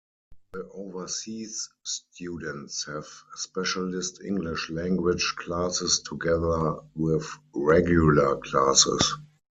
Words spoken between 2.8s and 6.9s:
have specialist English Language classes together